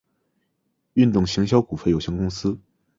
[0.93, 2.59] 运动行销股份有限公司